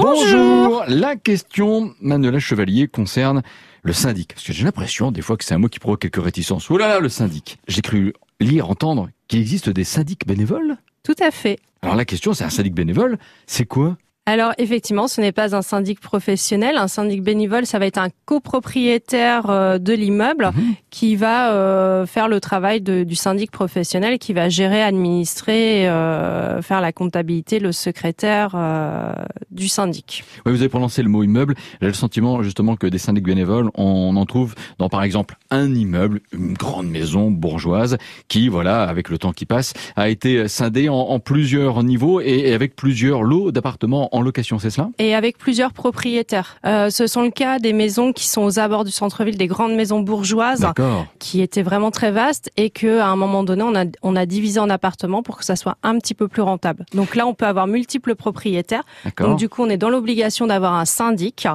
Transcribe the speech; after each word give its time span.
Bonjour. 0.00 0.84
La 0.88 1.16
question, 1.16 1.94
Manuela 2.00 2.38
Chevalier, 2.38 2.88
concerne 2.88 3.42
le 3.82 3.92
syndic. 3.92 4.34
Parce 4.34 4.46
que 4.46 4.52
j'ai 4.52 4.64
l'impression, 4.64 5.12
des 5.12 5.22
fois, 5.22 5.36
que 5.36 5.44
c'est 5.44 5.54
un 5.54 5.58
mot 5.58 5.68
qui 5.68 5.78
provoque 5.78 6.00
quelques 6.00 6.22
réticences. 6.22 6.70
Oh 6.70 6.78
là 6.78 6.88
là, 6.88 7.00
le 7.00 7.08
syndic. 7.08 7.58
J'ai 7.68 7.82
cru 7.82 8.14
lire, 8.40 8.70
entendre 8.70 9.10
qu'il 9.28 9.40
existe 9.40 9.68
des 9.68 9.84
syndics 9.84 10.26
bénévoles? 10.26 10.76
Tout 11.02 11.14
à 11.20 11.30
fait. 11.30 11.58
Alors 11.82 11.96
la 11.96 12.04
question, 12.04 12.34
c'est 12.34 12.44
un 12.44 12.50
syndic 12.50 12.74
bénévole, 12.74 13.18
c'est 13.46 13.64
quoi? 13.64 13.96
Alors 14.30 14.52
effectivement, 14.58 15.08
ce 15.08 15.20
n'est 15.20 15.32
pas 15.32 15.56
un 15.56 15.62
syndic 15.62 15.98
professionnel. 15.98 16.76
Un 16.76 16.88
syndic 16.88 17.22
bénévole, 17.22 17.66
ça 17.66 17.78
va 17.78 17.86
être 17.86 17.98
un 17.98 18.10
copropriétaire 18.26 19.50
euh, 19.50 19.78
de 19.78 19.92
l'immeuble 19.92 20.46
mhm. 20.54 20.74
qui 20.90 21.16
va 21.16 21.52
euh, 21.52 22.06
faire 22.06 22.28
le 22.28 22.40
travail 22.40 22.80
du 22.80 23.14
syndic 23.14 23.50
professionnel, 23.50 24.18
qui 24.18 24.32
va 24.32 24.48
gérer, 24.48 24.82
administrer, 24.82 25.88
euh, 25.88 26.62
faire 26.62 26.80
la 26.80 26.92
comptabilité, 26.92 27.58
le 27.58 27.72
secrétaire 27.72 28.56
du 29.50 29.68
syndic. 29.68 30.24
Oui, 30.46 30.52
vous 30.52 30.60
avez 30.60 30.68
prononcé 30.68 31.02
le 31.02 31.08
mot 31.08 31.22
immeuble. 31.22 31.54
J'ai 31.80 31.88
le 31.88 31.92
sentiment 31.92 32.42
justement 32.42 32.76
que 32.76 32.86
des 32.86 32.98
syndics 32.98 33.24
bénévoles, 33.24 33.70
on 33.74 34.14
en 34.16 34.26
trouve 34.26 34.54
dans 34.78 34.88
par 34.88 35.02
exemple 35.02 35.36
un 35.50 35.74
immeuble, 35.74 36.20
une 36.32 36.54
grande 36.54 36.88
maison 36.88 37.30
bourgeoise, 37.30 37.98
qui 38.28 38.48
voilà, 38.48 38.82
avec 38.84 39.08
le 39.08 39.18
temps 39.18 39.32
qui 39.32 39.46
passe, 39.46 39.72
a 39.96 40.08
été 40.08 40.48
scindée 40.48 40.88
en, 40.88 41.18
plusieurs 41.18 41.82
niveaux 41.82 42.20
et, 42.20 42.52
avec 42.52 42.76
plusieurs 42.76 43.22
lots 43.22 43.52
d'appartements 43.52 44.08
en 44.14 44.19
location, 44.22 44.58
c'est 44.58 44.70
cela? 44.70 44.90
Et 44.98 45.14
avec 45.14 45.38
plusieurs 45.38 45.72
propriétaires. 45.72 46.56
Euh, 46.66 46.90
ce 46.90 47.06
sont 47.06 47.22
le 47.22 47.30
cas 47.30 47.58
des 47.58 47.72
maisons 47.72 48.12
qui 48.12 48.28
sont 48.28 48.42
aux 48.42 48.58
abords 48.58 48.84
du 48.84 48.90
centre-ville, 48.90 49.36
des 49.36 49.46
grandes 49.46 49.74
maisons 49.74 50.00
bourgeoises, 50.00 50.66
qui 51.18 51.40
étaient 51.40 51.62
vraiment 51.62 51.90
très 51.90 52.10
vastes 52.10 52.50
et 52.56 52.70
que 52.70 52.98
à 52.98 53.06
un 53.06 53.16
moment 53.16 53.44
donné, 53.44 53.62
on 53.62 53.74
a, 53.74 53.84
on 54.02 54.16
a 54.16 54.26
divisé 54.26 54.60
en 54.60 54.70
appartements 54.70 55.22
pour 55.22 55.38
que 55.38 55.44
ça 55.44 55.56
soit 55.56 55.76
un 55.82 55.98
petit 55.98 56.14
peu 56.14 56.28
plus 56.28 56.42
rentable. 56.42 56.84
Donc 56.94 57.14
là, 57.14 57.26
on 57.26 57.34
peut 57.34 57.46
avoir 57.46 57.66
multiples 57.66 58.14
propriétaires. 58.14 58.84
Donc 59.18 59.38
du 59.38 59.48
coup, 59.48 59.62
on 59.62 59.70
est 59.70 59.76
dans 59.76 59.90
l'obligation 59.90 60.46
d'avoir 60.46 60.74
un 60.74 60.84
syndic 60.84 61.46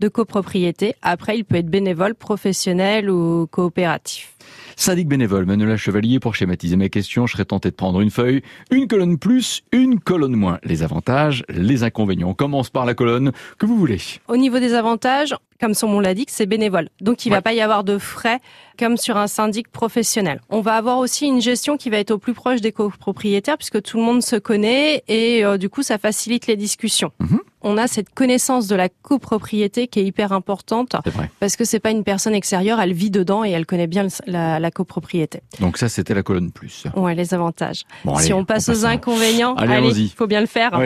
de 0.00 0.08
copropriété. 0.08 0.94
Après, 1.02 1.36
il 1.38 1.44
peut 1.44 1.56
être 1.56 1.70
bénévole, 1.70 2.14
professionnel 2.14 3.10
ou 3.10 3.46
coopératif. 3.46 4.32
Syndic 4.76 5.08
bénévole, 5.08 5.44
Manuela 5.44 5.76
Chevalier, 5.76 6.20
pour 6.20 6.34
schématiser 6.34 6.76
mes 6.76 6.90
questions, 6.90 7.26
je 7.26 7.32
serais 7.32 7.44
tenté 7.44 7.70
de 7.70 7.74
prendre 7.74 8.00
une 8.00 8.10
feuille, 8.10 8.42
une 8.70 8.88
colonne 8.88 9.18
plus, 9.18 9.62
une 9.72 10.00
colonne 10.00 10.34
moins. 10.34 10.58
Les 10.64 10.82
avantages, 10.82 11.44
les 11.48 11.82
inconvénients. 11.82 12.30
On 12.30 12.34
commence 12.34 12.70
par 12.70 12.86
la 12.86 12.94
colonne 12.94 13.32
que 13.58 13.66
vous 13.66 13.76
voulez. 13.76 13.98
Au 14.28 14.36
niveau 14.36 14.58
des 14.58 14.74
avantages, 14.74 15.34
comme 15.60 15.74
son 15.74 15.88
nom 15.88 16.00
l'indique, 16.00 16.30
c'est 16.30 16.46
bénévole. 16.46 16.88
Donc 17.00 17.24
il 17.24 17.28
ne 17.28 17.36
va 17.36 17.42
pas 17.42 17.52
y 17.52 17.60
avoir 17.60 17.84
de 17.84 17.98
frais 17.98 18.40
comme 18.78 18.96
sur 18.96 19.16
un 19.16 19.28
syndic 19.28 19.68
professionnel. 19.68 20.40
On 20.50 20.60
va 20.60 20.74
avoir 20.74 20.98
aussi 20.98 21.26
une 21.26 21.40
gestion 21.40 21.76
qui 21.76 21.88
va 21.88 21.98
être 21.98 22.10
au 22.10 22.18
plus 22.18 22.34
proche 22.34 22.60
des 22.60 22.72
copropriétaires 22.72 23.56
puisque 23.56 23.80
tout 23.82 23.98
le 23.98 24.02
monde 24.02 24.22
se 24.22 24.36
connaît 24.36 25.04
et 25.06 25.44
euh, 25.44 25.58
du 25.58 25.68
coup 25.68 25.82
ça 25.82 25.98
facilite 25.98 26.46
les 26.46 26.56
discussions. 26.56 27.12
Mhm. 27.20 27.40
On 27.62 27.76
a 27.78 27.86
cette 27.86 28.12
connaissance 28.12 28.66
de 28.66 28.74
la 28.74 28.88
copropriété 28.88 29.86
qui 29.86 30.00
est 30.00 30.04
hyper 30.04 30.32
importante 30.32 30.96
parce 31.40 31.56
que 31.56 31.64
c'est 31.64 31.80
pas 31.80 31.90
une 31.90 32.04
personne 32.04 32.34
extérieure, 32.34 32.80
elle 32.80 32.92
vit 32.92 33.10
dedans 33.10 33.44
et 33.44 33.50
elle 33.50 33.66
connaît 33.66 33.86
bien 33.86 34.06
la, 34.26 34.70
copropriété. 34.70 35.42
Donc 35.60 35.78
ça 35.78 35.88
c'était 35.88 36.14
la 36.14 36.22
colonne 36.22 36.50
plus. 36.50 36.84
Ouais, 36.96 37.14
les 37.14 37.34
avantages. 37.34 37.84
si 38.18 38.32
on 38.32 38.44
passe 38.44 38.68
aux 38.68 38.84
inconvénients, 38.84 39.54
allez, 39.54 40.00
il 40.00 40.10
faut 40.10 40.26
bien 40.26 40.40
le 40.40 40.46
faire. 40.46 40.80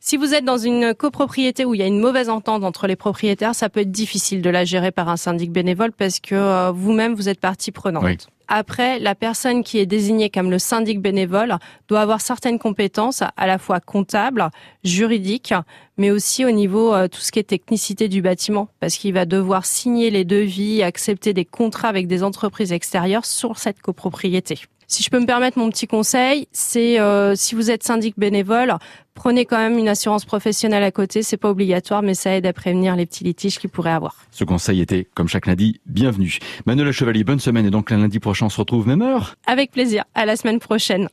Si 0.00 0.16
vous 0.16 0.32
êtes 0.32 0.44
dans 0.44 0.58
une 0.58 0.94
copropriété 0.94 1.64
où 1.64 1.74
il 1.74 1.80
y 1.80 1.82
a 1.82 1.86
une 1.86 2.00
mauvaise 2.00 2.28
entente 2.28 2.62
entre 2.62 2.86
les 2.86 2.96
propriétaires, 2.96 3.54
ça 3.54 3.68
peut 3.68 3.80
être 3.80 3.90
difficile 3.90 4.42
de 4.42 4.50
la 4.50 4.64
gérer 4.64 4.92
par 4.92 5.08
un 5.08 5.16
syndic 5.16 5.50
bénévole 5.50 5.92
parce 5.92 6.20
que 6.20 6.34
euh, 6.34 6.70
vous-même 6.70 7.14
vous 7.14 7.28
êtes 7.28 7.40
partie 7.40 7.72
prenante. 7.72 8.28
Après, 8.48 8.98
la 8.98 9.14
personne 9.14 9.62
qui 9.62 9.78
est 9.78 9.86
désignée 9.86 10.30
comme 10.30 10.50
le 10.50 10.58
syndic 10.58 11.02
bénévole 11.02 11.56
doit 11.86 12.00
avoir 12.00 12.22
certaines 12.22 12.58
compétences 12.58 13.22
à 13.36 13.46
la 13.46 13.58
fois 13.58 13.78
comptables, 13.78 14.48
juridiques, 14.84 15.52
mais 15.98 16.10
aussi 16.10 16.46
au 16.46 16.50
niveau 16.50 16.94
euh, 16.94 17.08
tout 17.08 17.20
ce 17.20 17.30
qui 17.30 17.38
est 17.38 17.44
technicité 17.44 18.08
du 18.08 18.22
bâtiment, 18.22 18.68
parce 18.80 18.96
qu'il 18.96 19.12
va 19.12 19.26
devoir 19.26 19.66
signer 19.66 20.10
les 20.10 20.24
devis, 20.24 20.82
accepter 20.82 21.34
des 21.34 21.44
contrats 21.44 21.88
avec 21.88 22.06
des 22.06 22.22
entreprises 22.22 22.72
extérieures 22.72 23.26
sur 23.26 23.58
cette 23.58 23.82
copropriété. 23.82 24.60
Si 24.90 25.02
je 25.02 25.10
peux 25.10 25.20
me 25.20 25.26
permettre 25.26 25.58
mon 25.58 25.68
petit 25.68 25.86
conseil, 25.86 26.48
c'est 26.50 26.98
euh, 26.98 27.34
si 27.34 27.54
vous 27.54 27.70
êtes 27.70 27.82
syndic 27.82 28.18
bénévole, 28.18 28.74
prenez 29.12 29.44
quand 29.44 29.58
même 29.58 29.76
une 29.76 29.86
assurance 29.86 30.24
professionnelle 30.24 30.82
à 30.82 30.90
côté. 30.90 31.22
C'est 31.22 31.36
pas 31.36 31.50
obligatoire, 31.50 32.00
mais 32.00 32.14
ça 32.14 32.34
aide 32.34 32.46
à 32.46 32.54
prévenir 32.54 32.96
les 32.96 33.04
petits 33.04 33.22
litiges 33.22 33.58
qu'il 33.58 33.68
pourrait 33.68 33.90
avoir. 33.90 34.16
Ce 34.30 34.44
conseil 34.44 34.80
était, 34.80 35.06
comme 35.14 35.28
chaque 35.28 35.44
lundi, 35.44 35.78
bienvenu. 35.84 36.38
Manuela 36.64 36.90
Chevalier, 36.90 37.22
bonne 37.22 37.38
semaine 37.38 37.66
et 37.66 37.70
donc 37.70 37.90
lundi 37.90 38.18
prochain 38.18 38.46
on 38.46 38.48
se 38.48 38.58
retrouve 38.58 38.88
même 38.88 39.02
heure. 39.02 39.34
Avec 39.46 39.72
plaisir. 39.72 40.04
À 40.14 40.24
la 40.24 40.36
semaine 40.36 40.58
prochaine. 40.58 41.10